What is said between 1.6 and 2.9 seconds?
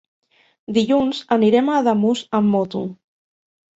a Ademús amb moto.